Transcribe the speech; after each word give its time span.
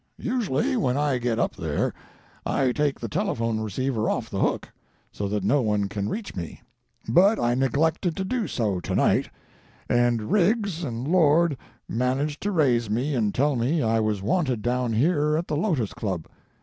Usually 0.17 0.75
when 0.75 0.97
I 0.97 1.19
get 1.19 1.37
up 1.37 1.55
there 1.55 1.93
I 2.43 2.71
take 2.71 2.99
the 2.99 3.07
telephone 3.07 3.59
receiver 3.59 4.09
off 4.09 4.31
the 4.31 4.39
hook, 4.39 4.67
so 5.11 5.27
that 5.27 5.43
no 5.43 5.61
one 5.61 5.87
can 5.89 6.09
reach 6.09 6.35
me, 6.35 6.59
but 7.07 7.39
I 7.39 7.53
neglected 7.53 8.15
to 8.17 8.25
do 8.25 8.47
so 8.47 8.79
tonight, 8.79 9.29
and 9.87 10.31
Riggs 10.31 10.83
and 10.83 11.07
Lord 11.07 11.55
managed 11.87 12.41
to 12.41 12.51
raise 12.51 12.89
me 12.89 13.13
and 13.13 13.31
tell 13.31 13.55
me 13.55 13.83
I 13.83 13.99
was 13.99 14.23
wanted 14.23 14.63
down 14.63 14.93
here 14.93 15.37
at 15.37 15.47
the 15.47 15.55
Lotos 15.55 15.93
Club. 15.93 16.25